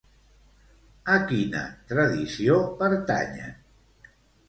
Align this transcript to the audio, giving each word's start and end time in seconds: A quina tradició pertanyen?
A 1.17 1.19
quina 1.33 1.63
tradició 1.93 2.59
pertanyen? 2.83 3.57